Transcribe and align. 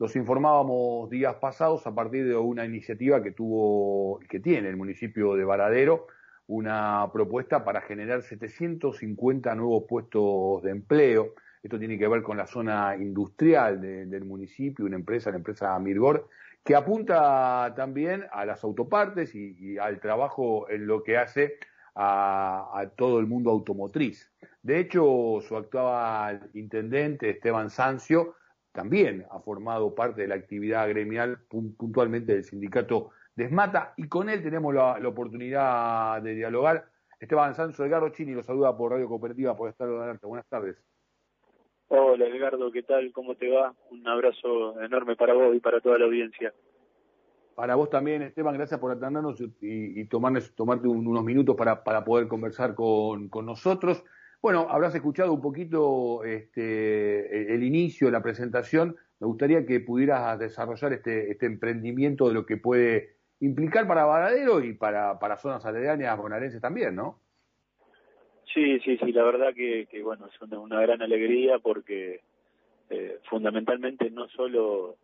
Los 0.00 0.16
informábamos 0.16 1.10
días 1.10 1.34
pasados 1.34 1.86
a 1.86 1.94
partir 1.94 2.26
de 2.26 2.34
una 2.34 2.64
iniciativa 2.64 3.22
que 3.22 3.32
tuvo, 3.32 4.18
que 4.30 4.40
tiene 4.40 4.70
el 4.70 4.78
municipio 4.78 5.34
de 5.34 5.44
Varadero, 5.44 6.06
una 6.46 7.10
propuesta 7.12 7.62
para 7.62 7.82
generar 7.82 8.22
750 8.22 9.54
nuevos 9.54 9.84
puestos 9.86 10.62
de 10.62 10.70
empleo. 10.70 11.34
Esto 11.62 11.78
tiene 11.78 11.98
que 11.98 12.08
ver 12.08 12.22
con 12.22 12.38
la 12.38 12.46
zona 12.46 12.96
industrial 12.96 13.78
del 13.82 14.24
municipio, 14.24 14.86
una 14.86 14.96
empresa, 14.96 15.32
la 15.32 15.36
empresa 15.36 15.78
Mirgor, 15.78 16.30
que 16.64 16.74
apunta 16.74 17.74
también 17.76 18.24
a 18.32 18.46
las 18.46 18.64
autopartes 18.64 19.34
y, 19.34 19.76
al 19.76 20.00
trabajo 20.00 20.66
en 20.70 20.86
lo 20.86 21.02
que 21.02 21.18
hace 21.18 21.58
a, 21.94 22.90
todo 22.96 23.20
el 23.20 23.26
mundo 23.26 23.50
automotriz. 23.50 24.32
De 24.62 24.78
hecho, 24.78 25.40
su 25.46 25.58
actual 25.58 26.48
intendente, 26.54 27.28
Esteban 27.28 27.68
Sancio, 27.68 28.36
también 28.72 29.26
ha 29.30 29.40
formado 29.40 29.94
parte 29.94 30.22
de 30.22 30.28
la 30.28 30.36
actividad 30.36 30.88
gremial 30.88 31.38
puntualmente 31.48 32.34
del 32.34 32.44
sindicato 32.44 33.10
Desmata 33.34 33.94
y 33.96 34.08
con 34.08 34.28
él 34.28 34.42
tenemos 34.42 34.74
la, 34.74 34.96
oportunidad 35.08 36.20
de 36.22 36.34
dialogar. 36.34 36.84
Esteban 37.18 37.54
Sanso, 37.54 37.84
Edgardo 37.84 38.10
Chini 38.10 38.32
lo 38.32 38.42
saluda 38.42 38.76
por 38.76 38.92
Radio 38.92 39.08
Cooperativa, 39.08 39.56
por 39.56 39.70
estar 39.70 39.88
adelante. 39.88 40.26
Buenas 40.26 40.46
tardes. 40.48 40.76
Hola 41.88 42.26
Edgardo, 42.26 42.70
¿qué 42.70 42.82
tal? 42.82 43.12
¿Cómo 43.12 43.34
te 43.34 43.50
va? 43.50 43.74
Un 43.90 44.06
abrazo 44.06 44.80
enorme 44.80 45.16
para 45.16 45.34
vos 45.34 45.54
y 45.56 45.60
para 45.60 45.80
toda 45.80 45.98
la 45.98 46.04
audiencia. 46.04 46.52
Para 47.54 47.74
vos 47.74 47.90
también, 47.90 48.22
Esteban, 48.22 48.54
gracias 48.54 48.78
por 48.78 48.92
atendernos 48.92 49.40
y, 49.40 50.00
y 50.00 50.04
tomarte 50.06 50.88
unos 50.88 51.24
minutos 51.24 51.56
para, 51.56 51.82
para 51.82 52.04
poder 52.04 52.28
conversar 52.28 52.74
con, 52.74 53.28
con 53.28 53.44
nosotros. 53.44 54.04
Bueno, 54.42 54.66
habrás 54.70 54.94
escuchado 54.94 55.34
un 55.34 55.40
poquito 55.42 56.24
este, 56.24 57.54
el 57.54 57.62
inicio, 57.62 58.10
la 58.10 58.22
presentación. 58.22 58.96
Me 59.18 59.26
gustaría 59.26 59.66
que 59.66 59.80
pudieras 59.80 60.38
desarrollar 60.38 60.94
este, 60.94 61.30
este 61.30 61.44
emprendimiento 61.44 62.28
de 62.28 62.34
lo 62.34 62.46
que 62.46 62.56
puede 62.56 63.16
implicar 63.40 63.86
para 63.86 64.06
Varadero 64.06 64.64
y 64.64 64.72
para, 64.72 65.18
para 65.18 65.36
zonas 65.36 65.64
aledañas 65.66 66.16
bonaerenses 66.16 66.60
también, 66.60 66.94
¿no? 66.94 67.18
Sí, 68.52 68.80
sí, 68.80 68.96
sí, 68.96 69.12
la 69.12 69.24
verdad 69.24 69.54
que, 69.54 69.86
que 69.90 70.02
bueno, 70.02 70.26
es 70.26 70.40
una, 70.40 70.80
gran 70.80 71.02
alegría 71.02 71.58
porque 71.58 72.20
eh, 72.88 73.18
fundamentalmente 73.28 74.10
no 74.10 74.26
solo 74.28 74.96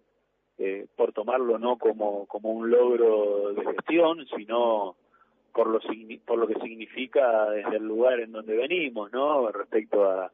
eh, 0.59 0.87
por 0.97 1.13
tomarlo 1.13 1.59
no 1.59 1.77
como, 1.79 2.27
como 2.27 2.53
un 2.53 2.71
logro 2.71 3.53
de 3.53 3.65
gestión, 3.65 4.27
sino 4.35 4.97
por 5.57 5.69
lo, 5.69 5.81
por 6.27 6.39
lo 6.39 6.47
que 6.47 6.61
significa 6.61 7.49
desde 7.49 7.79
el 7.79 7.85
lugar 7.85 8.21
en 8.21 8.31
donde 8.31 8.55
venimos, 8.55 9.11
¿no? 9.11 9.51
Respecto 9.51 10.05
a, 10.05 10.31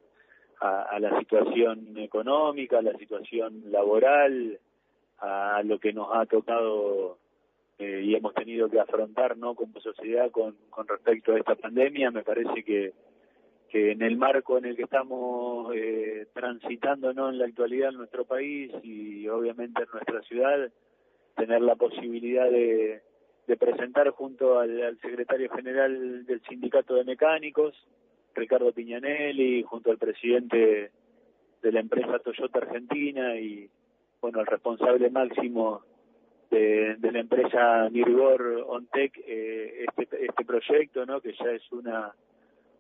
a, 0.59 0.99
la 0.99 1.17
situación 1.21 1.97
económica, 1.97 2.79
a 2.79 2.83
la 2.83 2.99
situación 2.99 3.63
laboral, 3.71 4.59
a 5.21 5.63
lo 5.65 5.79
que 5.79 5.93
nos 5.93 6.09
ha 6.13 6.27
tocado 6.27 7.19
eh, 7.79 8.03
y 8.05 8.17
hemos 8.17 8.35
tenido 8.35 8.69
que 8.69 8.81
afrontar, 8.81 9.37
¿no? 9.37 9.55
Como 9.55 9.79
sociedad 9.79 10.33
con, 10.33 10.57
con 10.71 10.89
respecto 10.89 11.33
a 11.33 11.39
esta 11.39 11.55
pandemia, 11.55 12.11
me 12.11 12.25
parece 12.25 12.65
que 12.65 12.93
que 13.69 13.93
en 13.93 14.03
el 14.03 14.19
marco 14.19 14.59
en 14.59 14.67
el 14.67 14.77
que 14.77 14.83
estamos 14.83 15.75
eh, 15.75 16.27
transitando 16.35 17.15
¿no? 17.15 17.31
en 17.31 17.39
la 17.39 17.47
actualidad 17.47 17.89
en 17.89 17.97
nuestro 17.97 18.27
país 18.27 18.71
y 18.83 19.27
obviamente 19.29 19.85
en 19.85 19.89
nuestra 19.91 20.21
ciudad, 20.25 20.71
tener 21.37 21.63
la 21.63 21.75
posibilidad 21.77 22.51
de, 22.51 23.01
de 23.47 23.57
presentar 23.57 24.09
junto 24.11 24.59
al, 24.59 24.99
secretario 25.01 25.51
general 25.51 26.25
del 26.27 26.41
sindicato 26.43 26.95
de 26.95 27.05
mecánicos, 27.05 27.75
Ricardo 28.35 28.73
Piñanelli, 28.73 29.63
junto 29.63 29.91
al 29.91 29.99
presidente 29.99 30.91
de 31.61 31.73
la 31.73 31.81
empresa 31.81 32.19
Toyota 32.19 32.59
Argentina 32.59 33.37
y 33.37 33.69
bueno, 34.21 34.41
el 34.41 34.47
responsable 34.47 35.11
máximo 35.11 35.83
de, 36.51 36.97
de 36.97 37.13
la 37.13 37.21
empresa 37.21 37.89
Mirgor 37.91 38.65
Ontec, 38.69 39.19
eh, 39.27 39.87
este, 39.97 40.25
este 40.25 40.45
proyecto, 40.45 41.05
¿no? 41.05 41.21
que 41.21 41.33
ya 41.33 41.51
es 41.51 41.73
una, 41.73 42.15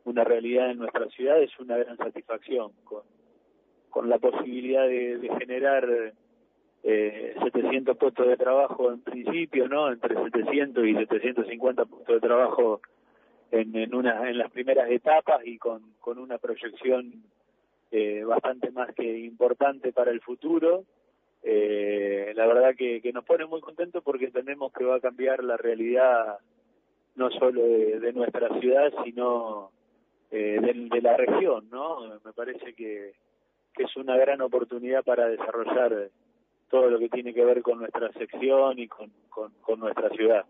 una 0.04 0.24
realidad 0.24 0.70
en 0.70 0.78
nuestra 0.78 1.08
ciudad, 1.08 1.42
es 1.42 1.58
una 1.58 1.76
gran 1.76 1.96
satisfacción, 1.96 2.72
con, 2.84 3.02
con 3.90 4.08
la 4.08 4.18
posibilidad 4.18 4.86
de 4.86 5.28
generar 5.38 6.14
eh, 6.84 7.34
700 7.42 7.96
puestos 7.96 8.26
de 8.26 8.36
trabajo 8.36 8.92
en 8.92 9.00
principio, 9.02 9.68
¿no? 9.68 9.90
Entre 9.90 10.14
700 10.14 10.84
y 10.86 10.94
750 10.94 11.84
puestos 11.84 12.14
de 12.14 12.20
trabajo 12.20 12.80
en, 13.52 13.76
en, 13.76 13.94
una, 13.94 14.28
en 14.28 14.38
las 14.38 14.50
primeras 14.50 14.90
etapas 14.90 15.46
y 15.46 15.58
con, 15.58 15.82
con 16.00 16.18
una 16.18 16.38
proyección 16.38 17.22
eh, 17.90 18.24
bastante 18.24 18.70
más 18.70 18.92
que 18.94 19.18
importante 19.18 19.92
para 19.92 20.10
el 20.10 20.20
futuro. 20.20 20.84
Eh, 21.42 22.32
la 22.34 22.46
verdad 22.46 22.74
que, 22.76 23.00
que 23.00 23.12
nos 23.12 23.24
pone 23.24 23.46
muy 23.46 23.60
contentos 23.60 24.02
porque 24.02 24.26
entendemos 24.26 24.72
que 24.72 24.84
va 24.84 24.96
a 24.96 25.00
cambiar 25.00 25.44
la 25.44 25.56
realidad 25.56 26.38
no 27.14 27.30
solo 27.30 27.62
de, 27.62 28.12
nuestra 28.14 28.48
ciudad, 28.58 28.90
sino 29.04 29.70
eh, 30.30 30.58
de, 30.60 30.88
de, 30.88 31.02
la 31.02 31.16
región, 31.16 31.68
¿no? 31.70 32.08
Me 32.24 32.32
parece 32.32 32.72
que, 32.72 33.12
que 33.74 33.82
es 33.82 33.96
una 33.96 34.16
gran 34.16 34.40
oportunidad 34.40 35.04
para 35.04 35.28
desarrollar 35.28 36.10
todo 36.72 36.88
lo 36.88 36.98
que 36.98 37.10
tiene 37.10 37.34
que 37.34 37.44
ver 37.44 37.60
con 37.60 37.80
nuestra 37.80 38.10
sección 38.14 38.78
y 38.78 38.88
con, 38.88 39.12
con, 39.28 39.78
nuestra 39.78 40.08
ciudad. 40.08 40.46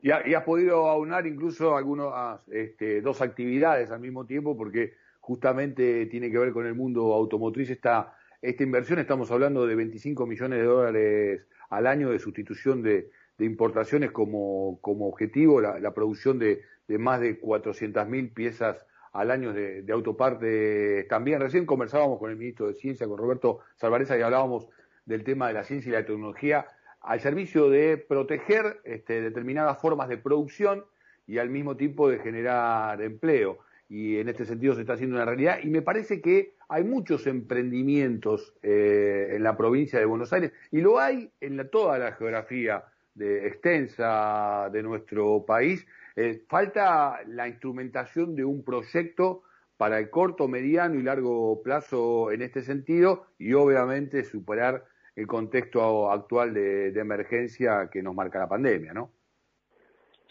Y, 0.00 0.12
has 0.12 0.44
podido 0.44 0.88
aunar 0.88 1.26
incluso 1.26 1.76
algunas, 1.76 2.40
este, 2.48 3.02
dos 3.02 3.20
actividades 3.20 3.90
al 3.90 3.98
mismo 3.98 4.24
tiempo 4.24 4.56
porque 4.56 4.94
justamente 5.18 6.06
tiene 6.06 6.30
que 6.30 6.38
ver 6.38 6.52
con 6.52 6.66
el 6.66 6.74
mundo 6.76 7.12
automotriz 7.12 7.68
esta, 7.68 8.16
esta 8.40 8.62
inversión. 8.62 9.00
Estamos 9.00 9.32
hablando 9.32 9.66
de 9.66 9.74
25 9.74 10.24
millones 10.24 10.60
de 10.60 10.64
dólares 10.64 11.46
al 11.68 11.88
año 11.88 12.10
de 12.10 12.20
sustitución 12.20 12.80
de, 12.80 13.10
de 13.36 13.44
importaciones 13.44 14.12
como, 14.12 14.78
como 14.80 15.08
objetivo, 15.08 15.60
la, 15.60 15.80
la 15.80 15.92
producción 15.92 16.38
de, 16.38 16.62
de, 16.86 16.98
más 16.98 17.20
de 17.20 17.40
400.000 17.40 18.32
piezas 18.32 18.86
al 19.12 19.32
año 19.32 19.52
de, 19.52 19.82
de 19.82 19.92
autopartes 19.92 21.08
también. 21.08 21.40
Recién 21.40 21.66
conversábamos 21.66 22.20
con 22.20 22.30
el 22.30 22.36
ministro 22.36 22.68
de 22.68 22.74
Ciencia, 22.74 23.08
con 23.08 23.18
Roberto 23.18 23.58
Salvareza, 23.74 24.16
y 24.16 24.22
hablábamos 24.22 24.68
del 25.06 25.24
tema 25.24 25.48
de 25.48 25.54
la 25.54 25.64
ciencia 25.64 25.90
y 25.90 25.92
la 25.92 26.04
tecnología 26.04 26.66
al 27.00 27.20
servicio 27.20 27.70
de 27.70 27.96
proteger 27.96 28.80
este, 28.84 29.22
determinadas 29.22 29.80
formas 29.80 30.08
de 30.08 30.18
producción 30.18 30.84
y 31.26 31.38
al 31.38 31.48
mismo 31.48 31.76
tiempo 31.76 32.08
de 32.08 32.18
generar 32.18 33.00
empleo. 33.00 33.58
Y 33.88 34.18
en 34.18 34.28
este 34.28 34.44
sentido 34.44 34.74
se 34.74 34.82
está 34.82 34.92
haciendo 34.92 35.16
una 35.16 35.24
realidad. 35.24 35.58
Y 35.62 35.70
me 35.70 35.82
parece 35.82 36.20
que 36.20 36.54
hay 36.68 36.84
muchos 36.84 37.26
emprendimientos 37.26 38.54
eh, 38.62 39.32
en 39.32 39.42
la 39.42 39.56
provincia 39.56 39.98
de 39.98 40.04
Buenos 40.04 40.32
Aires 40.32 40.52
y 40.70 40.80
lo 40.80 41.00
hay 41.00 41.30
en 41.40 41.56
la, 41.56 41.68
toda 41.68 41.98
la 41.98 42.12
geografía 42.12 42.84
de, 43.14 43.48
extensa 43.48 44.68
de 44.72 44.82
nuestro 44.82 45.44
país. 45.44 45.86
Eh, 46.14 46.44
falta 46.48 47.20
la 47.26 47.48
instrumentación 47.48 48.36
de 48.36 48.44
un 48.44 48.62
proyecto 48.62 49.42
para 49.80 49.98
el 49.98 50.10
corto, 50.10 50.46
mediano 50.46 51.00
y 51.00 51.02
largo 51.02 51.62
plazo 51.62 52.30
en 52.32 52.42
este 52.42 52.60
sentido 52.60 53.28
y 53.38 53.54
obviamente 53.54 54.24
superar 54.24 54.84
el 55.16 55.26
contexto 55.26 56.10
actual 56.10 56.52
de, 56.52 56.88
emergencia 56.88 57.88
que 57.90 58.02
nos 58.02 58.14
marca 58.14 58.40
la 58.40 58.46
pandemia, 58.46 58.92
¿no? 58.92 59.10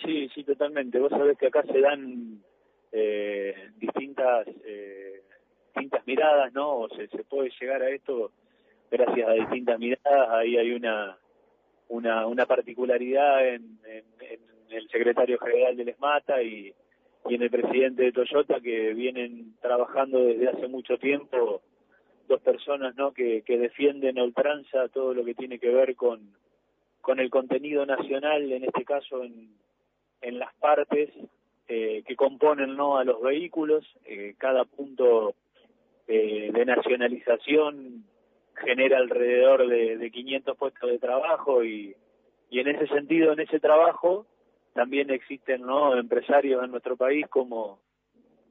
Sí, 0.06 0.30
sí, 0.36 0.44
totalmente. 0.44 1.00
Vos 1.00 1.10
sabés 1.10 1.36
que 1.36 1.48
acá 1.48 1.64
se 1.64 1.82
dan 1.82 2.44
eh, 2.92 3.72
distintas 3.78 4.46
eh, 4.66 5.24
distintas 5.74 6.06
miradas, 6.06 6.54
¿no? 6.54 6.88
se, 6.96 7.08
se 7.08 7.24
puede 7.24 7.50
llegar 7.60 7.82
a 7.82 7.90
esto 7.90 8.32
gracias 8.92 9.28
a 9.28 9.34
distintas 9.34 9.80
miradas. 9.80 10.30
Ahí 10.30 10.58
hay 10.58 10.74
una 10.74 11.18
una, 11.88 12.28
una 12.28 12.46
particularidad 12.46 13.48
en, 13.48 13.80
en, 13.84 14.40
el 14.70 14.88
secretario 14.90 15.40
general 15.40 15.76
del 15.76 15.90
ESMATA 15.90 16.44
y, 16.44 16.72
en 17.26 17.42
el 17.42 17.50
presidente 17.50 18.04
de 18.04 18.12
Toyota 18.12 18.60
que 18.60 18.94
vienen 18.94 19.56
trabajando 19.62 20.24
desde 20.24 20.50
hace 20.50 20.68
mucho 20.68 20.98
tiempo 20.98 21.62
dos 22.28 22.42
personas 22.42 22.96
¿no? 22.96 23.12
que, 23.12 23.42
que 23.42 23.58
defienden 23.58 24.20
a 24.20 24.24
ultranza 24.24 24.88
todo 24.90 25.14
lo 25.14 25.26
que 25.26 25.34
tiene 25.34 25.60
que 25.60 25.70
ver 25.70 25.96
con, 25.96 26.34
con 27.02 27.20
el 27.20 27.30
contenido 27.30 27.86
nacional, 27.86 28.52
en 28.52 28.64
este 28.64 28.86
caso 28.86 29.24
en, 29.24 29.50
en 30.22 30.40
las 30.40 30.54
partes 30.56 31.10
eh, 31.68 32.04
que 32.08 32.16
componen 32.16 32.76
¿no? 32.76 32.98
a 32.98 33.04
los 33.04 33.22
vehículos. 33.22 33.86
Eh, 34.06 34.36
cada 34.38 34.66
punto 34.66 35.34
eh, 36.08 36.52
de 36.54 36.66
nacionalización 36.66 38.06
genera 38.56 38.98
alrededor 38.98 39.68
de, 39.68 39.98
de 39.98 40.12
500 40.12 40.58
puestos 40.58 40.90
de 40.90 41.00
trabajo 41.00 41.64
y, 41.64 41.96
y 42.50 42.60
en 42.60 42.68
ese 42.68 42.88
sentido, 42.88 43.34
en 43.34 43.40
ese 43.40 43.60
trabajo, 43.60 44.26
también 44.80 45.10
existen 45.10 45.64
no 45.64 45.94
empresarios 45.94 46.64
en 46.64 46.72
nuestro 46.72 46.96
país 46.96 47.28
como 47.28 47.80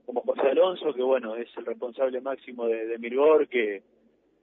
como 0.04 0.20
José 0.20 0.50
Alonso, 0.50 0.92
que 0.92 1.02
bueno, 1.02 1.36
es 1.36 1.48
el 1.56 1.64
responsable 1.64 2.20
máximo 2.20 2.66
de, 2.66 2.86
de 2.86 2.98
Mirgor, 2.98 3.48
que 3.48 3.82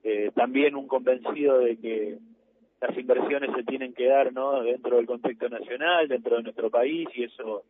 eh, 0.04 0.32
también 0.34 0.76
un 0.76 0.88
convencido 0.88 1.60
de 1.60 1.78
que 1.78 2.18
las 2.82 2.98
inversiones 2.98 3.52
se 3.56 3.64
tienen 3.66 3.94
que 3.94 4.08
dar 4.08 4.34
no 4.34 4.64
dentro 4.64 4.98
del 4.98 5.06
contexto 5.06 5.48
nacional, 5.48 6.08
dentro 6.08 6.38
de 6.38 6.44
nuestro 6.44 6.72
país, 6.72 7.08
y 7.14 7.26
eso 7.26 7.64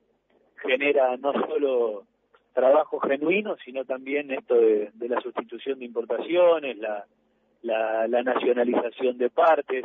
genera 0.61 1.17
no 1.17 1.33
solo 1.33 2.05
trabajo 2.53 3.01
genuino, 3.01 3.57
sino 3.65 3.83
también 3.83 4.31
esto 4.31 4.55
de, 4.55 4.91
de 4.93 5.09
la 5.09 5.19
sustitución 5.19 5.79
de 5.79 5.85
importaciones, 5.85 6.77
la, 6.77 7.05
la, 7.63 8.23
nacionalización 8.23 9.17
de 9.17 9.29
partes. 9.29 9.83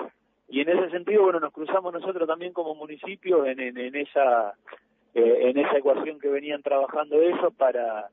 Y 0.51 0.61
en 0.61 0.69
ese 0.69 0.91
sentido, 0.91 1.23
bueno, 1.23 1.41
nos 1.41 1.53
cruzamos 1.53 1.93
nosotros 1.93 2.27
también 2.27 2.53
como 2.53 2.75
municipio 2.75 3.47
en, 3.47 3.61
en, 3.61 3.95
esa 3.95 4.55
eh, 5.15 5.39
en 5.49 5.59
esa 5.59 5.79
ecuación 5.79 6.19
que 6.19 6.29
venían 6.29 6.63
trabajando 6.63 7.21
ellos 7.21 7.55
para 7.57 8.09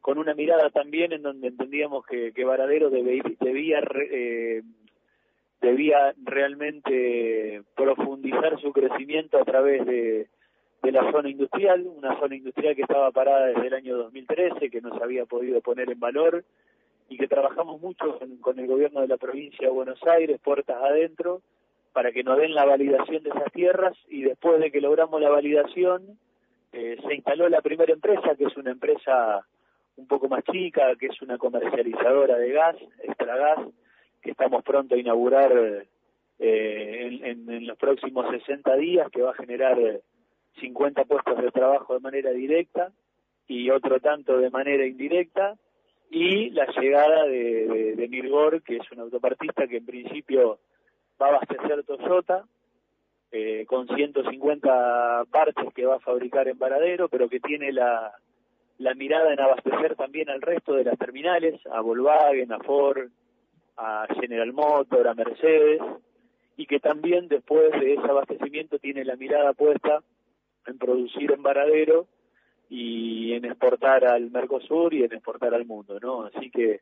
con 0.00 0.18
una 0.18 0.34
mirada 0.34 0.70
también 0.70 1.12
en 1.12 1.22
donde 1.22 1.48
entendíamos 1.48 2.04
que, 2.06 2.32
que 2.32 2.44
Varadero 2.44 2.90
debía, 2.90 3.22
debía 3.40 3.80
eh, 4.10 4.62
debía 5.60 6.14
realmente 6.22 7.62
profundizar 7.74 8.60
su 8.60 8.72
crecimiento 8.72 9.38
a 9.38 9.44
través 9.44 9.84
de, 9.86 10.28
de 10.82 10.92
la 10.92 11.10
zona 11.10 11.28
industrial, 11.28 11.86
una 11.86 12.18
zona 12.20 12.36
industrial 12.36 12.76
que 12.76 12.82
estaba 12.82 13.10
parada 13.10 13.46
desde 13.46 13.66
el 13.66 13.74
año 13.74 13.96
2013, 13.96 14.70
que 14.70 14.80
no 14.80 14.96
se 14.96 15.02
había 15.02 15.24
podido 15.24 15.60
poner 15.60 15.90
en 15.90 15.98
valor 15.98 16.44
y 17.08 17.16
que 17.16 17.28
trabajamos 17.28 17.80
mucho 17.80 18.18
con, 18.40 18.58
el 18.58 18.66
gobierno 18.66 19.00
de 19.00 19.08
la 19.08 19.16
provincia 19.16 19.66
de 19.66 19.74
Buenos 19.74 20.00
Aires, 20.04 20.40
puertas 20.42 20.76
adentro, 20.82 21.42
para 21.96 22.12
que 22.12 22.22
nos 22.22 22.36
den 22.36 22.54
la 22.54 22.66
validación 22.66 23.22
de 23.22 23.30
esas 23.30 23.50
tierras 23.52 23.96
y 24.10 24.20
después 24.20 24.60
de 24.60 24.70
que 24.70 24.82
logramos 24.82 25.18
la 25.18 25.30
validación, 25.30 26.18
eh, 26.70 26.98
se 27.02 27.14
instaló 27.14 27.48
la 27.48 27.62
primera 27.62 27.90
empresa, 27.90 28.36
que 28.36 28.44
es 28.44 28.56
una 28.58 28.72
empresa 28.72 29.46
un 29.96 30.06
poco 30.06 30.28
más 30.28 30.44
chica, 30.44 30.94
que 31.00 31.06
es 31.06 31.22
una 31.22 31.38
comercializadora 31.38 32.36
de 32.36 32.52
gas, 32.52 32.76
extra 33.02 33.36
gas, 33.38 33.60
que 34.20 34.32
estamos 34.32 34.62
pronto 34.62 34.94
a 34.94 34.98
inaugurar 34.98 35.86
eh, 36.38 37.18
en, 37.22 37.66
los 37.66 37.78
próximos 37.78 38.26
60 38.30 38.76
días, 38.76 39.10
que 39.10 39.22
va 39.22 39.30
a 39.30 39.40
generar 39.42 39.78
50 40.60 41.02
puestos 41.06 41.40
de 41.40 41.50
trabajo 41.50 41.94
de 41.94 42.00
manera 42.00 42.30
directa 42.32 42.92
y 43.48 43.70
otro 43.70 44.00
tanto 44.00 44.36
de 44.36 44.50
manera 44.50 44.84
indirecta, 44.84 45.56
y 46.10 46.50
la 46.50 46.66
llegada 46.78 47.24
de, 47.26 47.94
de, 47.96 48.08
Mirgor, 48.08 48.62
que 48.62 48.76
es 48.76 48.92
un 48.92 49.00
autopartista 49.00 49.66
que 49.66 49.78
en 49.78 49.86
principio 49.86 50.58
va 51.20 51.26
a 51.26 51.28
abastecer 51.30 51.84
Toyota, 51.84 52.44
eh, 53.32 53.66
con 53.66 53.88
150 53.88 55.24
partes 55.30 55.74
que 55.74 55.86
va 55.86 55.96
a 55.96 56.00
fabricar 56.00 56.48
en 56.48 56.58
Varadero, 56.58 57.08
pero 57.08 57.28
que 57.28 57.40
tiene 57.40 57.72
la, 57.72 58.12
la 58.78 58.94
mirada 58.94 59.32
en 59.32 59.40
abastecer 59.40 59.96
también 59.96 60.30
al 60.30 60.42
resto 60.42 60.74
de 60.74 60.84
las 60.84 60.98
terminales, 60.98 61.60
a 61.66 61.80
Volkswagen, 61.80 62.52
a 62.52 62.58
Ford, 62.60 63.08
a 63.76 64.06
General 64.20 64.52
Motors, 64.52 65.08
a 65.08 65.14
Mercedes, 65.14 65.82
y 66.56 66.66
que 66.66 66.80
también 66.80 67.28
después 67.28 67.70
de 67.72 67.94
ese 67.94 68.06
abastecimiento 68.08 68.78
tiene 68.78 69.04
la 69.04 69.16
mirada 69.16 69.52
puesta 69.52 70.02
en 70.66 70.78
producir 70.78 71.32
en 71.32 71.42
Varadero 71.42 72.06
y 72.68 73.34
en 73.34 73.44
exportar 73.44 74.04
al 74.06 74.30
Mercosur 74.30 74.94
y 74.94 75.04
en 75.04 75.12
exportar 75.12 75.54
al 75.54 75.66
mundo, 75.66 75.98
¿no? 76.00 76.24
Así 76.24 76.50
que 76.50 76.80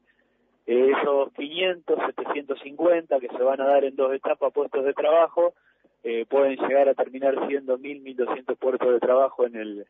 esos 0.66 1.32
500, 1.32 1.98
750 2.06 3.20
que 3.20 3.28
se 3.28 3.42
van 3.42 3.60
a 3.60 3.66
dar 3.66 3.84
en 3.84 3.96
dos 3.96 4.12
etapas 4.14 4.52
puestos 4.52 4.84
de 4.84 4.94
trabajo 4.94 5.54
eh, 6.02 6.26
pueden 6.28 6.56
llegar 6.56 6.88
a 6.88 6.94
terminar 6.94 7.46
siendo 7.48 7.78
1.000, 7.78 8.16
1.200 8.16 8.56
puestos 8.56 8.92
de 8.92 9.00
trabajo 9.00 9.46
en 9.46 9.56
el, 9.56 9.86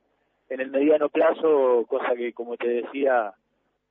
en 0.48 0.60
el 0.60 0.70
mediano 0.70 1.08
plazo, 1.08 1.84
cosa 1.88 2.14
que, 2.16 2.32
como 2.32 2.56
te 2.56 2.68
decía, 2.68 3.34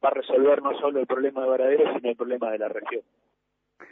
va 0.03 0.09
a 0.09 0.13
resolver 0.13 0.61
no 0.61 0.77
solo 0.79 0.99
el 0.99 1.07
problema 1.07 1.41
de 1.41 1.49
Varadero, 1.49 1.93
sino 1.95 2.09
el 2.09 2.15
problema 2.15 2.51
de 2.51 2.59
la 2.59 2.69
región. 2.69 3.01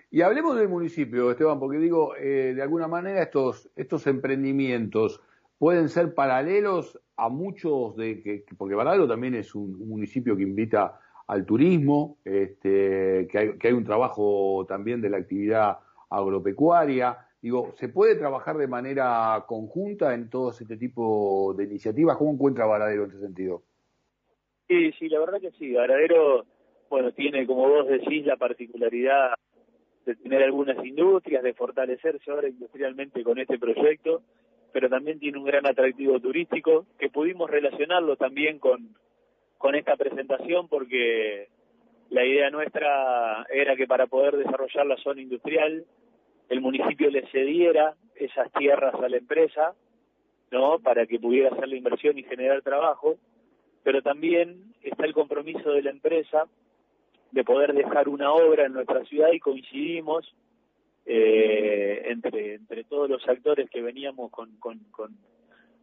Y 0.09 0.21
hablemos 0.21 0.57
del 0.57 0.67
municipio, 0.67 1.31
Esteban, 1.31 1.59
porque 1.59 1.77
digo, 1.77 2.15
eh, 2.17 2.53
de 2.53 2.61
alguna 2.61 2.87
manera 2.87 3.21
estos, 3.23 3.69
estos 3.75 4.07
emprendimientos 4.07 5.21
pueden 5.57 5.89
ser 5.89 6.13
paralelos 6.13 6.99
a 7.15 7.29
muchos 7.29 7.95
de 7.95 8.21
que, 8.21 8.45
porque 8.57 8.75
Varadero 8.75 9.07
también 9.07 9.35
es 9.35 9.55
un, 9.55 9.87
municipio 9.87 10.35
que 10.35 10.43
invita 10.43 10.99
al 11.31 11.45
turismo, 11.45 12.17
este, 12.25 13.27
que, 13.31 13.37
hay, 13.37 13.57
que 13.57 13.69
hay 13.69 13.73
un 13.73 13.85
trabajo 13.85 14.65
también 14.67 15.01
de 15.01 15.09
la 15.09 15.17
actividad 15.17 15.79
agropecuaria, 16.09 17.17
Digo, 17.41 17.73
¿se 17.77 17.89
puede 17.89 18.15
trabajar 18.15 18.55
de 18.57 18.67
manera 18.67 19.43
conjunta 19.47 20.13
en 20.13 20.29
todo 20.29 20.51
este 20.51 20.77
tipo 20.77 21.55
de 21.57 21.63
iniciativas? 21.63 22.15
¿Cómo 22.17 22.33
encuentra 22.33 22.67
Varadero 22.67 23.05
en 23.05 23.09
ese 23.09 23.19
sentido? 23.19 23.63
Sí, 24.67 24.91
sí, 24.99 25.09
la 25.09 25.19
verdad 25.19 25.41
que 25.41 25.49
sí. 25.51 25.73
Varadero, 25.73 26.45
bueno, 26.87 27.11
tiene, 27.13 27.47
como 27.47 27.67
vos 27.67 27.87
decís, 27.87 28.27
la 28.27 28.37
particularidad 28.37 29.33
de 30.05 30.15
tener 30.17 30.43
algunas 30.43 30.85
industrias, 30.85 31.41
de 31.41 31.55
fortalecerse 31.55 32.29
ahora 32.29 32.47
industrialmente 32.47 33.23
con 33.23 33.39
este 33.39 33.57
proyecto, 33.57 34.21
pero 34.71 34.87
también 34.87 35.19
tiene 35.19 35.39
un 35.39 35.45
gran 35.45 35.65
atractivo 35.65 36.19
turístico 36.19 36.85
que 36.99 37.09
pudimos 37.09 37.49
relacionarlo 37.49 38.17
también 38.17 38.59
con, 38.59 38.95
con 39.61 39.75
esta 39.75 39.95
presentación 39.95 40.67
porque 40.67 41.47
la 42.09 42.25
idea 42.25 42.49
nuestra 42.49 43.45
era 43.53 43.75
que 43.75 43.85
para 43.85 44.07
poder 44.07 44.35
desarrollar 44.35 44.87
la 44.87 44.97
zona 44.97 45.21
industrial 45.21 45.85
el 46.49 46.61
municipio 46.61 47.11
le 47.11 47.27
cediera 47.27 47.93
esas 48.15 48.51
tierras 48.53 48.95
a 48.95 49.07
la 49.07 49.17
empresa, 49.17 49.73
¿no? 50.49 50.79
Para 50.79 51.05
que 51.05 51.19
pudiera 51.19 51.49
hacer 51.49 51.69
la 51.69 51.77
inversión 51.77 52.17
y 52.17 52.23
generar 52.23 52.61
trabajo, 52.63 53.17
pero 53.83 54.01
también 54.01 54.73
está 54.81 55.05
el 55.05 55.13
compromiso 55.13 55.71
de 55.71 55.83
la 55.83 55.91
empresa 55.91 56.47
de 57.31 57.43
poder 57.43 57.73
dejar 57.73 58.09
una 58.09 58.33
obra 58.33 58.65
en 58.65 58.73
nuestra 58.73 59.05
ciudad 59.05 59.31
y 59.31 59.39
coincidimos 59.39 60.35
eh, 61.05 62.01
entre, 62.07 62.55
entre 62.55 62.83
todos 62.83 63.09
los 63.09 63.25
actores 63.29 63.69
que 63.69 63.81
veníamos 63.81 64.31
con, 64.31 64.57
con, 64.57 64.79
con, 64.91 65.15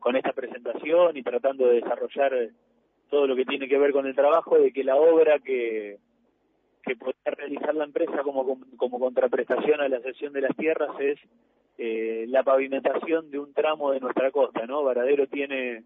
con 0.01 0.17
esta 0.17 0.33
presentación 0.33 1.17
y 1.17 1.23
tratando 1.23 1.69
de 1.69 1.77
desarrollar 1.77 2.51
todo 3.11 3.27
lo 3.27 3.37
que 3.37 3.45
tiene 3.45 3.69
que 3.69 3.79
ver 3.79 3.93
con 3.93 4.07
el 4.07 4.15
trabajo, 4.15 4.59
de 4.59 4.73
que 4.73 4.85
la 4.85 4.97
obra 4.97 5.39
que, 5.39 5.99
que 6.83 6.97
podría 6.97 7.35
realizar 7.37 7.75
la 7.75 7.85
empresa 7.85 8.23
como, 8.23 8.59
como 8.77 8.99
contraprestación 8.99 9.81
a 9.81 9.89
la 9.89 10.01
cesión 10.01 10.33
de 10.33 10.43
las 10.43 10.57
tierras 10.57 10.91
es 11.01 11.19
eh, 11.79 12.27
la 12.29 12.43
pavimentación 12.43 13.31
de 13.31 13.39
un 13.39 13.53
tramo 13.53 13.93
de 13.93 14.01
nuestra 14.01 14.31
costa, 14.31 14.67
¿no? 14.67 14.83
Varadero 14.83 15.27
tiene 15.27 15.85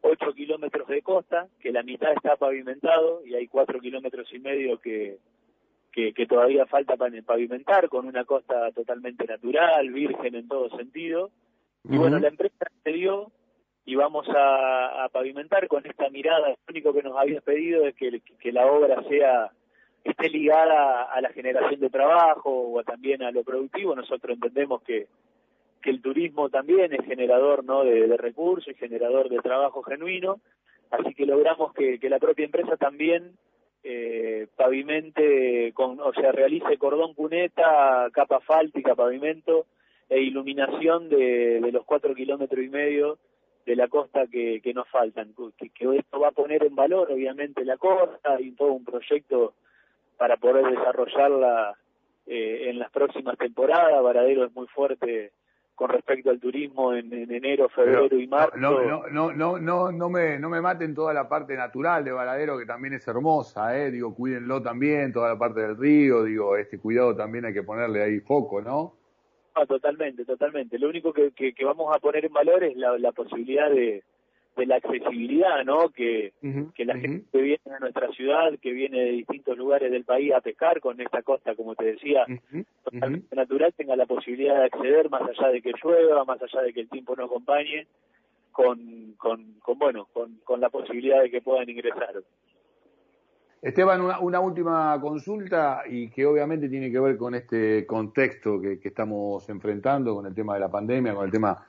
8 0.00 0.32
kilómetros 0.34 0.88
de 0.88 1.02
costa, 1.02 1.48
que 1.60 1.72
la 1.72 1.82
mitad 1.82 2.12
está 2.12 2.36
pavimentado 2.36 3.24
y 3.24 3.34
hay 3.34 3.46
4 3.46 3.80
kilómetros 3.80 4.32
y 4.32 4.38
medio 4.38 4.78
que, 4.80 5.18
que, 5.92 6.26
todavía 6.26 6.66
falta 6.66 6.96
para 6.96 7.20
pavimentar, 7.22 7.88
con 7.88 8.06
una 8.06 8.24
costa 8.24 8.70
totalmente 8.72 9.24
natural, 9.26 9.90
virgen 9.90 10.34
en 10.34 10.46
todo 10.46 10.68
sentido. 10.76 11.30
Y 11.88 11.96
bueno, 11.96 12.18
la 12.18 12.28
empresa 12.28 12.66
se 12.82 12.92
dio 12.92 13.30
y 13.86 13.94
vamos 13.94 14.26
a, 14.28 15.08
pavimentar 15.12 15.68
con 15.68 15.86
esta 15.86 16.10
mirada. 16.10 16.48
Lo 16.48 16.56
único 16.68 16.92
que 16.92 17.04
nos 17.04 17.16
habías 17.16 17.42
pedido 17.42 17.86
es 17.86 17.94
que, 17.94 18.52
la 18.52 18.66
obra 18.66 19.02
sea 19.08 19.50
esté 20.02 20.28
ligada 20.28 21.04
a 21.04 21.20
la 21.20 21.30
generación 21.30 21.80
de 21.80 21.88
trabajo 21.88 22.72
o 22.72 22.82
también 22.82 23.22
a 23.22 23.30
lo 23.30 23.44
productivo. 23.44 23.94
Nosotros 23.94 24.34
entendemos 24.34 24.82
que, 24.82 25.06
que 25.80 25.90
el 25.90 26.02
turismo 26.02 26.48
también 26.48 26.92
es 26.92 27.04
generador 27.06 27.64
¿no? 27.64 27.84
de, 27.84 28.16
recursos 28.16 28.68
y 28.68 28.74
generador 28.74 29.28
de 29.28 29.38
trabajo 29.38 29.82
genuino, 29.82 30.40
así 30.90 31.14
que 31.14 31.24
logramos 31.24 31.72
que, 31.72 32.00
que 32.00 32.10
la 32.10 32.18
propia 32.18 32.44
empresa 32.44 32.76
también 32.76 33.32
eh, 33.84 34.48
pavimente, 34.56 35.72
con, 35.74 36.00
o 36.00 36.12
sea, 36.12 36.32
realice 36.32 36.76
cordón 36.76 37.14
cuneta, 37.14 38.08
capa 38.12 38.40
fáltica, 38.40 38.96
pavimento 38.96 39.66
e 40.08 40.20
iluminación 40.20 41.08
de, 41.08 41.60
de 41.60 41.72
los 41.72 41.84
cuatro 41.84 42.14
kilómetros 42.14 42.64
y 42.64 42.68
medio 42.68 43.18
de 43.66 43.76
la 43.76 43.88
costa 43.88 44.26
que, 44.28 44.60
que 44.62 44.72
nos 44.72 44.88
faltan, 44.88 45.34
que, 45.58 45.70
que 45.70 45.96
esto 45.96 46.20
va 46.20 46.28
a 46.28 46.32
poner 46.32 46.64
en 46.64 46.74
valor 46.76 47.10
obviamente 47.10 47.64
la 47.64 47.76
costa 47.76 48.40
y 48.40 48.52
todo 48.52 48.72
un 48.72 48.84
proyecto 48.84 49.54
para 50.16 50.36
poder 50.36 50.66
desarrollarla 50.66 51.76
eh, 52.26 52.70
en 52.70 52.78
las 52.78 52.90
próximas 52.90 53.36
temporadas. 53.36 54.02
Varadero 54.02 54.44
es 54.44 54.54
muy 54.54 54.68
fuerte 54.68 55.32
con 55.74 55.90
respecto 55.90 56.30
al 56.30 56.40
turismo 56.40 56.94
en, 56.94 57.12
enero, 57.12 57.68
febrero 57.68 58.16
y 58.16 58.26
marzo. 58.26 58.56
No, 58.56 58.82
no, 58.82 59.08
no, 59.08 59.32
no, 59.32 59.58
no, 59.58 59.92
no 59.92 60.08
me, 60.08 60.38
no 60.38 60.48
me 60.48 60.60
maten 60.62 60.94
toda 60.94 61.12
la 61.12 61.28
parte 61.28 61.54
natural 61.54 62.02
de 62.02 62.12
Varadero 62.12 62.56
que 62.58 62.64
también 62.64 62.94
es 62.94 63.06
hermosa, 63.06 63.76
eh, 63.76 63.90
digo, 63.90 64.14
cuídenlo 64.14 64.62
también, 64.62 65.12
toda 65.12 65.28
la 65.28 65.38
parte 65.38 65.60
del 65.60 65.76
río, 65.76 66.24
digo, 66.24 66.56
este 66.56 66.78
cuidado 66.78 67.14
también 67.14 67.44
hay 67.44 67.52
que 67.52 67.62
ponerle 67.62 68.02
ahí 68.02 68.20
foco, 68.20 68.62
¿no? 68.62 68.94
Ah, 69.58 69.64
totalmente, 69.64 70.26
totalmente. 70.26 70.78
Lo 70.78 70.90
único 70.90 71.14
que, 71.14 71.30
que, 71.30 71.54
que 71.54 71.64
vamos 71.64 71.94
a 71.94 71.98
poner 71.98 72.26
en 72.26 72.32
valor 72.32 72.62
es 72.62 72.76
la, 72.76 72.98
la 72.98 73.12
posibilidad 73.12 73.70
de, 73.70 74.02
de 74.54 74.66
la 74.66 74.76
accesibilidad, 74.76 75.64
¿no? 75.64 75.88
Que, 75.88 76.34
que 76.74 76.84
la 76.84 76.98
gente 76.98 77.24
que 77.32 77.40
viene 77.40 77.74
a 77.74 77.78
nuestra 77.78 78.08
ciudad, 78.12 78.52
que 78.60 78.72
viene 78.72 79.00
de 79.00 79.12
distintos 79.12 79.56
lugares 79.56 79.90
del 79.90 80.04
país 80.04 80.34
a 80.34 80.42
pescar 80.42 80.80
con 80.80 81.00
esta 81.00 81.22
costa, 81.22 81.54
como 81.54 81.74
te 81.74 81.86
decía, 81.86 82.26
totalmente 82.84 83.34
natural, 83.34 83.72
tenga 83.74 83.96
la 83.96 84.04
posibilidad 84.04 84.58
de 84.58 84.66
acceder 84.66 85.08
más 85.08 85.22
allá 85.22 85.48
de 85.48 85.62
que 85.62 85.72
llueva, 85.82 86.26
más 86.26 86.42
allá 86.42 86.60
de 86.60 86.74
que 86.74 86.80
el 86.80 86.90
tiempo 86.90 87.16
no 87.16 87.24
acompañe, 87.24 87.86
con, 88.52 89.14
con, 89.16 89.54
con 89.60 89.78
bueno, 89.78 90.06
con, 90.12 90.36
con 90.44 90.60
la 90.60 90.68
posibilidad 90.68 91.22
de 91.22 91.30
que 91.30 91.40
puedan 91.40 91.68
ingresar. 91.70 92.12
Esteban, 93.62 94.00
una, 94.02 94.20
una, 94.20 94.40
última 94.40 95.00
consulta 95.00 95.82
y 95.88 96.08
que 96.10 96.26
obviamente 96.26 96.68
tiene 96.68 96.90
que 96.90 97.00
ver 97.00 97.16
con 97.16 97.34
este 97.34 97.86
contexto 97.86 98.60
que, 98.60 98.78
que 98.78 98.88
estamos 98.88 99.48
enfrentando, 99.48 100.14
con 100.14 100.26
el 100.26 100.34
tema 100.34 100.54
de 100.54 100.60
la 100.60 100.70
pandemia, 100.70 101.14
con 101.14 101.24
el 101.24 101.32
tema 101.32 101.66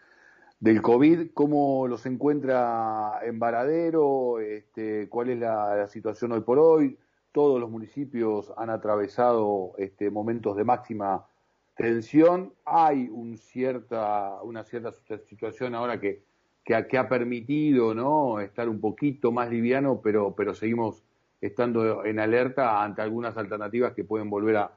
del 0.60 0.82
COVID, 0.82 1.32
cómo 1.34 1.88
los 1.88 2.06
encuentra 2.06 3.20
en 3.24 3.39
Varadero, 3.39 4.39
este, 4.39 5.08
cuál 5.08 5.29
es 5.29 5.39
la, 5.39 5.88
situación 5.88 6.32
hoy 6.32 6.41
por 6.41 6.60
hoy, 6.60 6.98
todos 7.32 7.60
los 7.60 7.70
municipios 7.70 8.51
han 8.58 8.70
atravesado 8.70 9.74
este, 9.77 10.10
momentos 10.10 10.58
de 10.58 10.63
máxima 10.63 11.27
tensión. 11.75 12.53
Hay 12.65 13.08
un 13.10 13.38
cierta, 13.38 14.41
una 14.41 14.63
cierta 14.63 14.91
situación 15.27 15.75
ahora 15.75 16.00
que, 16.00 16.24
que, 16.65 16.98
ha 16.98 17.08
permitido 17.08 17.94
¿no? 17.94 18.39
estar 18.39 18.67
un 18.67 18.82
poquito 18.82 19.32
más 19.32 19.50
liviano, 19.50 20.01
pero 20.01 20.53
seguimos 20.56 21.06
estando 21.41 22.06
en 22.06 22.20
alerta 22.20 22.84
ante 22.84 23.01
algunas 23.01 23.38
alternativas 23.38 23.94
que 23.94 24.03
pueden 24.03 24.29
volver 24.29 24.58
a, 24.58 24.72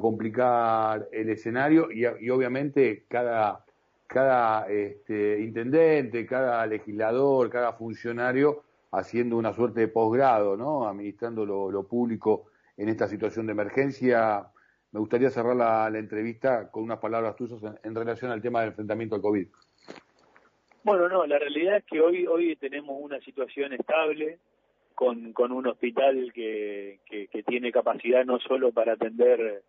complicar 0.00 1.08
el 1.12 1.30
escenario 1.30 1.92
y, 1.92 2.04
obviamente 2.28 3.04
cada, 3.06 3.64
cada 4.08 4.68
este, 4.68 5.40
intendente, 5.40 6.26
cada 6.26 6.66
legislador, 6.66 7.48
cada 7.48 7.72
funcionario 7.74 8.64
haciendo 8.90 9.36
una 9.36 9.52
suerte 9.52 9.80
de 9.80 9.88
posgrado, 9.88 10.56
¿no? 10.56 10.88
administrando 10.88 11.44
lo, 11.44 11.82
público 11.84 12.46
en 12.76 12.88
esta 12.88 13.06
situación 13.06 13.46
de 13.46 13.52
emergencia. 13.52 14.46
Me 14.90 15.00
gustaría 15.00 15.30
cerrar 15.30 15.54
la, 15.54 15.88
entrevista 15.98 16.70
con 16.70 16.82
unas 16.82 16.98
palabras 16.98 17.36
tuyas 17.36 17.60
en, 17.82 17.94
relación 17.94 18.30
al 18.30 18.42
tema 18.42 18.60
del 18.60 18.70
enfrentamiento 18.70 19.14
al 19.14 19.22
COVID. 19.22 19.46
Bueno, 20.82 21.08
no, 21.08 21.26
la 21.26 21.38
realidad 21.38 21.76
es 21.76 21.84
que 21.84 22.00
hoy 22.00 22.26
hoy 22.26 22.56
tenemos 22.56 22.96
una 23.00 23.20
situación 23.20 23.72
estable, 23.72 24.38
con, 24.96 25.32
con 25.32 25.52
un 25.52 25.68
hospital 25.68 26.32
que, 26.32 26.98
tiene 27.46 27.70
capacidad 27.70 28.24
no 28.24 28.40
solo 28.40 28.72
para 28.72 28.94
atender 28.94 29.62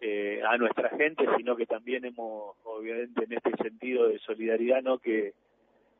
eh, 0.00 0.40
a 0.48 0.56
nuestra 0.56 0.88
gente, 0.90 1.26
sino 1.36 1.54
que 1.56 1.66
también 1.66 2.06
hemos, 2.06 2.56
obviamente, 2.64 3.24
en 3.24 3.32
este 3.34 3.50
sentido 3.62 4.08
de 4.08 4.18
solidaridad, 4.20 4.80
¿no? 4.82 4.98
Que, 4.98 5.34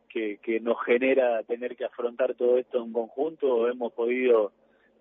que, 0.08 0.60
nos 0.62 0.82
genera 0.84 1.42
tener 1.42 1.76
que 1.76 1.84
afrontar 1.84 2.34
todo 2.34 2.56
esto 2.56 2.82
en 2.82 2.92
conjunto, 2.92 3.68
hemos 3.68 3.92
podido 3.92 4.52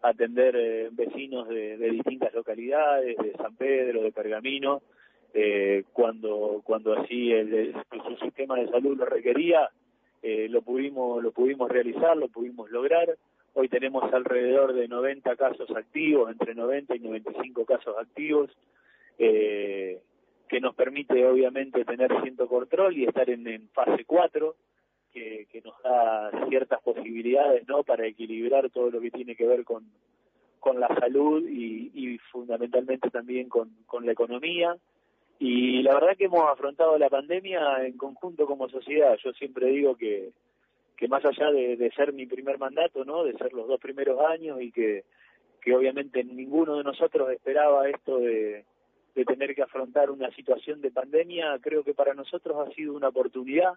atender 0.02 0.56
eh, 0.58 0.90
vecinos 0.92 1.48
de, 1.48 1.78
de, 1.78 1.92
distintas 1.92 2.34
localidades, 2.34 3.18
de 3.18 3.32
San 3.34 3.56
Pedro, 3.56 4.02
de 4.02 4.12
Pergamino, 4.12 4.82
eh, 5.34 5.84
cuando 5.94 6.62
cuando 6.64 6.94
así 6.94 7.32
el, 7.32 7.54
el, 7.54 7.76
su 7.92 8.18
sistema 8.18 8.56
de 8.56 8.68
salud 8.70 8.98
lo 8.98 9.06
requería, 9.06 9.70
eh, 10.24 10.48
lo 10.50 10.64
pudimos 10.64 11.22
lo 11.22 11.32
pudimos 11.32 11.70
realizar, 11.70 12.18
lo 12.18 12.30
pudimos 12.30 12.72
lograr. 12.72 13.16
Hoy 13.54 13.68
tenemos 13.68 14.04
alrededor 14.14 14.74
de 14.74 14.88
90 14.88 15.36
casos 15.36 15.70
activos, 15.76 16.32
entre 16.32 16.56
90 16.56 16.96
y 16.96 17.00
95 17.00 17.66
casos 17.66 17.96
activos, 17.98 18.50
eh, 19.18 20.02
que 20.48 20.60
nos 20.60 20.76
permite 20.76 21.26
obviamente 21.26 21.86
tener 21.86 22.12
cierto 22.22 22.48
control 22.48 22.98
y 22.98 23.06
estar 23.06 23.30
en, 23.30 23.70
fase 23.70 24.06
4, 24.06 24.56
que, 25.14 25.62
nos 25.64 25.82
da 25.84 26.48
ciertas 26.48 26.82
posibilidades 26.82 27.68
no 27.68 27.84
para 27.84 28.06
equilibrar 28.06 28.70
todo 28.70 28.90
lo 28.92 29.02
que 29.02 29.12
tiene 29.12 29.36
que 29.36 29.46
ver 29.46 29.64
con, 29.64 29.86
con 30.60 30.80
la 30.80 30.88
salud 31.00 31.48
y, 31.48 31.92
y 31.94 32.18
fundamentalmente 32.32 33.10
también 33.10 33.50
con, 33.50 33.70
con 33.86 34.06
la 34.06 34.14
economía. 34.14 34.78
Y 35.40 35.82
la 35.84 35.94
verdad 35.94 36.18
que 36.18 36.26
hemos 36.26 36.46
afrontado 36.50 36.98
la 36.98 37.10
pandemia 37.10 37.86
en 37.86 37.98
conjunto 37.98 38.46
como 38.46 38.70
sociedad. 38.70 39.18
Yo 39.24 39.32
siempre 39.34 39.68
digo 39.68 39.96
que 39.96 40.32
que 41.00 41.08
más 41.08 41.24
allá 41.24 41.50
de, 41.50 41.92
ser 41.96 42.12
mi 42.12 42.26
primer 42.26 42.58
mandato, 42.58 43.06
¿no? 43.06 43.24
De 43.24 43.32
ser 43.38 43.54
los 43.54 43.70
dos 43.70 43.80
primeros 43.80 44.20
años 44.20 44.62
y 44.62 44.70
que, 44.70 45.06
obviamente 45.74 46.26
ninguno 46.26 46.76
de 46.76 46.84
nosotros 46.84 47.32
esperaba 47.32 47.88
esto 47.88 48.18
de, 48.18 48.66
tener 49.26 49.56
que 49.56 49.64
afrontar 49.64 50.10
una 50.12 50.30
situación 50.32 50.82
de 50.82 50.92
pandemia, 50.92 51.58
creo 51.62 51.84
que 51.84 51.94
para 51.94 52.14
nosotros 52.14 52.56
ha 52.58 52.74
sido 52.74 52.94
una 52.94 53.10
oportunidad, 53.10 53.74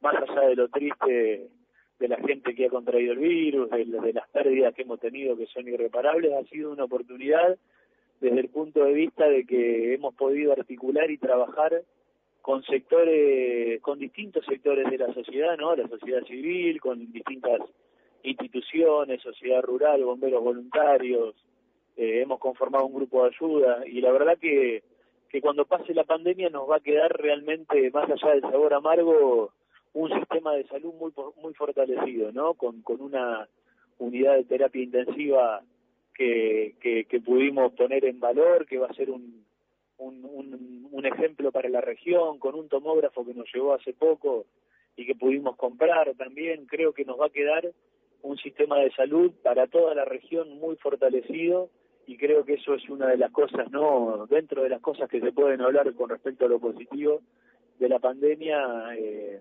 más 0.00 0.14
allá 0.16 0.48
de 0.48 0.56
lo 0.56 0.68
triste 0.68 1.48
de 1.98 2.08
la 2.08 2.16
gente 2.16 2.54
que 2.54 2.66
ha 2.66 2.70
contraído 2.70 3.12
el 3.12 3.18
virus, 3.18 3.70
de 3.70 4.12
las 4.12 4.28
pérdidas 4.30 4.74
que 4.74 4.82
hemos 4.82 4.98
tenido 4.98 5.36
que 5.36 5.46
son 5.46 5.68
irreparables, 5.68 6.32
ha 6.32 6.44
sido 6.48 6.72
una 6.72 6.84
oportunidad 6.84 7.56
desde 8.20 8.40
el 8.40 8.48
punto 8.48 8.84
de 8.84 8.92
vista 8.92 9.28
de 9.28 9.44
que 9.44 9.94
hemos 9.94 10.14
podido 10.14 10.52
articular 10.52 11.10
y 11.10 11.18
trabajar 11.18 11.82
con 12.44 12.62
sectores, 12.64 13.80
con 13.80 13.98
distintos 13.98 14.44
sectores 14.44 14.90
de 14.90 14.98
la 14.98 15.14
sociedad, 15.14 15.56
¿no? 15.56 15.74
La 15.74 15.88
sociedad 15.88 16.22
civil, 16.24 16.78
con 16.78 17.10
distintas 17.10 17.58
instituciones, 18.22 19.22
sociedad 19.22 19.62
rural, 19.62 20.04
bomberos 20.04 20.44
voluntarios, 20.44 21.34
eh, 21.96 22.20
hemos 22.20 22.38
conformado 22.38 22.84
un 22.84 22.96
grupo 22.96 23.22
de 23.22 23.30
ayuda 23.30 23.86
y 23.86 24.02
la 24.02 24.12
verdad 24.12 24.36
que, 24.38 24.82
que 25.30 25.40
cuando 25.40 25.64
pase 25.64 25.94
la 25.94 26.04
pandemia 26.04 26.50
nos 26.50 26.68
va 26.68 26.76
a 26.76 26.80
quedar 26.80 27.16
realmente, 27.16 27.90
más 27.92 28.10
allá 28.10 28.34
del 28.34 28.42
sabor 28.42 28.74
amargo, 28.74 29.52
un 29.94 30.12
sistema 30.12 30.52
de 30.52 30.66
salud 30.66 30.92
muy 31.00 31.12
muy 31.42 31.54
fortalecido, 31.54 32.30
¿no? 32.30 32.52
Con, 32.52 32.82
con 32.82 33.00
una 33.00 33.48
unidad 33.96 34.34
de 34.34 34.44
terapia 34.44 34.82
intensiva 34.82 35.62
que, 36.12 36.74
que, 36.78 37.06
que 37.06 37.20
pudimos 37.22 37.72
poner 37.72 38.04
en 38.04 38.20
valor, 38.20 38.66
que 38.66 38.76
va 38.76 38.88
a 38.88 38.94
ser 38.94 39.08
un, 39.08 39.46
un, 40.04 40.88
un, 40.90 41.06
ejemplo 41.06 41.52
para 41.52 41.68
la 41.68 41.80
región, 41.80 42.38
con 42.38 42.54
un 42.54 42.68
tomógrafo 42.68 43.24
que 43.24 43.34
nos 43.34 43.52
llegó 43.52 43.74
hace 43.74 43.92
poco 43.92 44.46
y 44.96 45.06
que 45.06 45.14
pudimos 45.14 45.56
comprar 45.56 46.14
también, 46.16 46.66
creo 46.66 46.92
que 46.92 47.04
nos 47.04 47.20
va 47.20 47.26
a 47.26 47.30
quedar 47.30 47.72
un 48.22 48.38
sistema 48.38 48.78
de 48.78 48.90
salud 48.92 49.32
para 49.42 49.66
toda 49.66 49.94
la 49.94 50.04
región 50.04 50.58
muy 50.58 50.76
fortalecido 50.76 51.68
y 52.06 52.16
creo 52.16 52.44
que 52.44 52.54
eso 52.54 52.74
es 52.74 52.88
una 52.88 53.08
de 53.08 53.16
las 53.16 53.30
cosas, 53.30 53.70
¿no? 53.70 54.26
Dentro 54.28 54.62
de 54.62 54.68
las 54.68 54.80
cosas 54.80 55.08
que 55.08 55.20
se 55.20 55.32
pueden 55.32 55.60
hablar 55.60 55.92
con 55.94 56.10
respecto 56.10 56.46
a 56.46 56.48
lo 56.48 56.58
positivo 56.58 57.20
de 57.78 57.88
la 57.88 57.98
pandemia, 57.98 58.94
eh, 58.96 59.40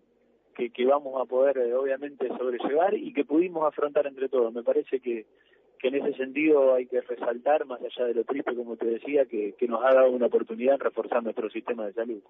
que, 0.56 0.70
que 0.70 0.86
vamos 0.86 1.22
a 1.22 1.26
poder 1.26 1.58
eh, 1.58 1.74
obviamente 1.74 2.28
sobrellevar 2.30 2.94
y 2.94 3.14
que 3.14 3.26
pudimos 3.26 3.66
afrontar 3.66 4.08
entre 4.08 4.30
todos. 4.30 4.54
Me 4.54 4.64
parece 4.64 5.00
que 5.00 5.26
que 5.84 5.90
en 5.90 5.96
ese 5.96 6.14
sentido 6.14 6.76
hay 6.76 6.86
que 6.88 7.02
resaltar, 7.02 7.66
más 7.66 7.82
allá 7.82 8.06
de 8.08 8.14
lo 8.14 8.24
triste, 8.24 8.56
como 8.56 8.78
te 8.78 8.86
decía, 8.86 9.26
que, 9.26 9.54
nos 9.68 9.84
ha 9.84 9.94
dado 9.94 10.12
una 10.12 10.28
oportunidad 10.28 10.76
en 10.76 10.80
reforzar 10.80 11.22
nuestro 11.22 11.50
sistema 11.50 11.86
de 11.86 11.92
salud. 11.92 12.24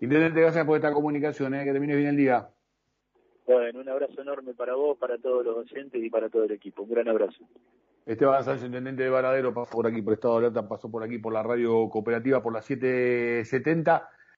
Intendente, 0.00 0.40
gracias 0.40 0.66
por 0.66 0.74
esta 0.74 0.92
comunicación, 0.92 1.54
¿eh? 1.54 1.64
que 1.64 1.70
termine 1.70 1.94
bien 1.94 2.08
el 2.08 2.16
día. 2.16 2.48
Bueno, 3.46 3.78
un 3.78 3.88
abrazo 3.88 4.20
enorme 4.20 4.54
para 4.54 4.74
vos, 4.74 4.98
para 4.98 5.18
todos 5.18 5.44
los 5.44 5.54
docentes 5.54 6.02
y 6.02 6.10
para 6.10 6.28
todo 6.28 6.44
el 6.44 6.50
equipo. 6.50 6.82
Un 6.82 6.90
gran 6.90 7.06
abrazo. 7.06 7.48
Esteban 8.04 8.42
Sánchez, 8.42 8.66
intendente 8.66 9.04
de 9.04 9.10
Varadero, 9.10 9.54
pasó 9.54 9.70
por 9.70 9.86
aquí 9.86 10.02
por 10.02 10.14
Estado 10.14 10.34
de 10.34 10.46
Alerta, 10.46 10.68
pasó 10.68 10.90
por 10.90 11.04
aquí 11.04 11.18
por 11.18 11.32
la 11.32 11.44
radio 11.44 11.88
cooperativa 11.88 12.42
por 12.42 12.52
las 12.52 12.64
770. 12.64 14.08